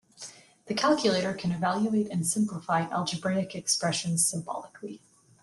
The 0.65 0.73
calculator 0.73 1.31
can 1.35 1.51
evaluate 1.51 2.09
and 2.09 2.25
simplify 2.25 2.87
algebraic 2.89 3.53
expressions 3.53 4.25
symbolically. 4.25 4.99